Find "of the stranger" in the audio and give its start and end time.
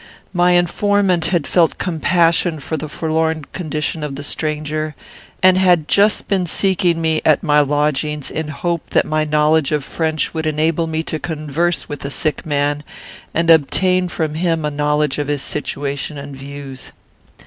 4.03-4.95